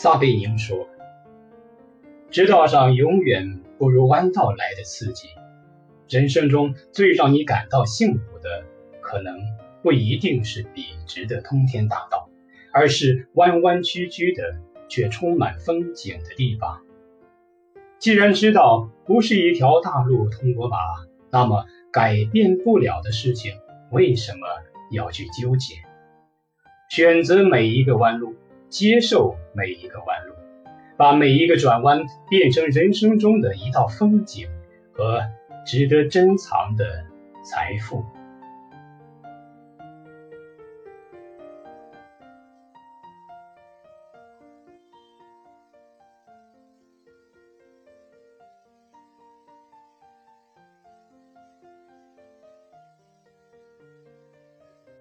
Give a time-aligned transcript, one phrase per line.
[0.00, 0.86] 撒贝宁说
[2.30, 5.26] ：“直道上永远不如弯道来的刺激。
[6.08, 8.62] 人生中最让你感到幸福的，
[9.00, 9.36] 可能
[9.82, 12.30] 不一定是笔直的通天大道，
[12.72, 16.80] 而是弯弯曲曲的却充满风景的地方。
[17.98, 20.76] 既然知道不是一条大路通罗马，
[21.32, 23.52] 那么改变不了的事情，
[23.90, 24.46] 为什么
[24.92, 25.74] 要去纠结？”
[26.88, 28.36] 选择每一个弯路，
[28.68, 30.34] 接受每一个弯路，
[30.96, 34.48] 把每一个转弯变成人生中的一道风景
[34.92, 35.22] 和
[35.66, 36.84] 值得珍藏的
[37.42, 38.04] 财富。